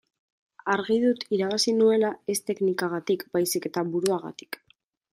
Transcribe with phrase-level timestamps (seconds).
[0.75, 4.63] Argi dut irabazi nuela ez teknikagatik baizik eta buruagatik.